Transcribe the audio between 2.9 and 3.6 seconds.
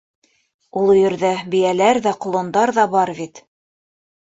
бар бит.